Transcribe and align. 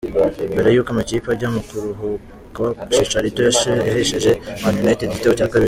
Mbere 0.53 0.69
y’uko 0.73 0.89
amakipe 0.91 1.27
ajya 1.33 1.47
mu 1.55 1.61
karuhuko 1.67 2.61
Chicharito 2.93 3.39
yahesheje 3.87 4.31
Man 4.61 4.75
Utd 4.91 5.01
igitego 5.07 5.33
cya 5.37 5.47
kabiri. 5.51 5.59